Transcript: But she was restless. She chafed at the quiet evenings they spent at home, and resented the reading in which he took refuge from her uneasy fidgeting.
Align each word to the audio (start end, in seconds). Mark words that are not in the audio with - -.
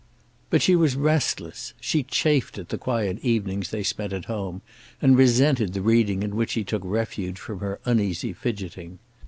But 0.49 0.63
she 0.63 0.75
was 0.75 0.95
restless. 0.95 1.75
She 1.79 2.01
chafed 2.01 2.57
at 2.57 2.69
the 2.69 2.79
quiet 2.79 3.19
evenings 3.21 3.69
they 3.69 3.83
spent 3.83 4.13
at 4.13 4.25
home, 4.25 4.63
and 4.99 5.15
resented 5.15 5.73
the 5.73 5.83
reading 5.83 6.23
in 6.23 6.35
which 6.35 6.53
he 6.53 6.63
took 6.63 6.81
refuge 6.83 7.37
from 7.37 7.59
her 7.59 7.79
uneasy 7.85 8.33
fidgeting. 8.33 8.97